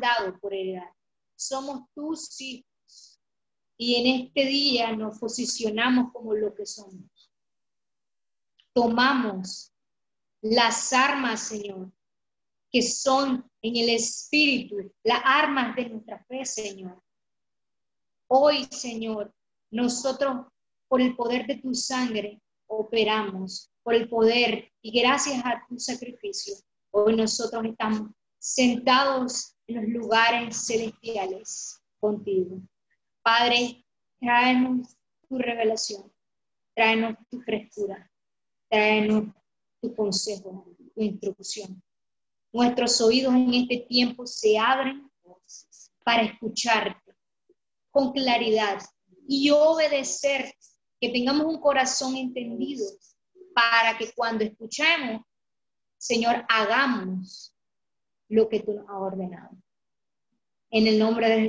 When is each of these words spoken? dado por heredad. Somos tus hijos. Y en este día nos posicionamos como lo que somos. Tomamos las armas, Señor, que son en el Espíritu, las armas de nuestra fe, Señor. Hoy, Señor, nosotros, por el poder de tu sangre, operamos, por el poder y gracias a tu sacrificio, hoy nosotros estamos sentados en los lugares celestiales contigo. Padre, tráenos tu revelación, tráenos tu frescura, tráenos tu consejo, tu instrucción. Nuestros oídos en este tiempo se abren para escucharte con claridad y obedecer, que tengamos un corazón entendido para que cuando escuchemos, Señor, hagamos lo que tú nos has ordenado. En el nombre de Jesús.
dado 0.00 0.38
por 0.38 0.54
heredad. 0.54 0.90
Somos 1.36 1.82
tus 1.94 2.40
hijos. 2.40 3.20
Y 3.76 3.94
en 3.94 4.26
este 4.26 4.46
día 4.46 4.92
nos 4.96 5.18
posicionamos 5.18 6.12
como 6.12 6.34
lo 6.34 6.54
que 6.54 6.66
somos. 6.66 7.30
Tomamos 8.72 9.72
las 10.40 10.92
armas, 10.92 11.40
Señor, 11.40 11.90
que 12.70 12.82
son 12.82 13.48
en 13.62 13.76
el 13.76 13.90
Espíritu, 13.90 14.92
las 15.02 15.20
armas 15.24 15.74
de 15.76 15.88
nuestra 15.88 16.24
fe, 16.24 16.44
Señor. 16.44 17.02
Hoy, 18.26 18.64
Señor, 18.70 19.32
nosotros, 19.70 20.46
por 20.88 21.00
el 21.00 21.16
poder 21.16 21.46
de 21.46 21.56
tu 21.56 21.74
sangre, 21.74 22.40
operamos, 22.66 23.70
por 23.82 23.94
el 23.94 24.08
poder 24.08 24.70
y 24.82 25.00
gracias 25.00 25.42
a 25.44 25.64
tu 25.68 25.78
sacrificio, 25.78 26.54
hoy 26.90 27.16
nosotros 27.16 27.64
estamos 27.64 28.10
sentados 28.38 29.54
en 29.68 29.76
los 29.76 30.02
lugares 30.02 30.66
celestiales 30.66 31.80
contigo. 32.00 32.60
Padre, 33.22 33.84
tráenos 34.18 34.96
tu 35.28 35.38
revelación, 35.38 36.10
tráenos 36.74 37.16
tu 37.30 37.40
frescura, 37.42 38.10
tráenos 38.68 39.24
tu 39.80 39.94
consejo, 39.94 40.74
tu 40.94 41.02
instrucción. 41.02 41.82
Nuestros 42.50 43.00
oídos 43.02 43.34
en 43.34 43.52
este 43.54 43.86
tiempo 43.88 44.26
se 44.26 44.58
abren 44.58 45.08
para 46.02 46.22
escucharte 46.22 47.14
con 47.90 48.12
claridad 48.12 48.80
y 49.26 49.50
obedecer, 49.50 50.54
que 51.00 51.10
tengamos 51.10 51.46
un 51.46 51.60
corazón 51.60 52.16
entendido 52.16 52.84
para 53.54 53.96
que 53.98 54.10
cuando 54.12 54.44
escuchemos, 54.44 55.22
Señor, 55.98 56.44
hagamos 56.48 57.54
lo 58.28 58.48
que 58.48 58.60
tú 58.60 58.74
nos 58.74 58.88
has 58.88 58.96
ordenado. 58.96 59.50
En 60.70 60.86
el 60.86 60.98
nombre 60.98 61.28
de 61.28 61.40
Jesús. 61.40 61.46